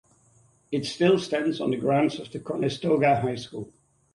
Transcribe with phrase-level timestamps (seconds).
[0.71, 3.71] It still stands on the grounds of Conestoga High School.